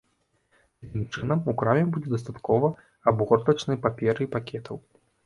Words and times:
Такім 0.85 1.01
чынам, 1.19 1.43
у 1.53 1.53
краме 1.61 1.83
будзе 1.97 2.09
дастаткова 2.13 2.71
абгортачнай 3.13 3.81
паперы 3.85 4.21
і 4.27 4.31
пакетаў. 4.35 4.75